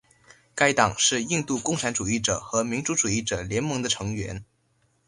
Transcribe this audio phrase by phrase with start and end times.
[0.55, 4.43] 该党是印度共产主义者和民主社会主义者联盟的成员。